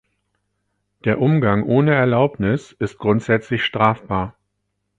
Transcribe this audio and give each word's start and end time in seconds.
Der 1.05 1.21
Umgang 1.21 1.61
ohne 1.61 1.93
Erlaubnis 1.93 2.71
ist 2.79 2.97
grundsätzlich 2.97 3.63
strafbar. 3.63 4.35